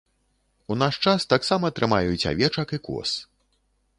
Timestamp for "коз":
2.91-3.09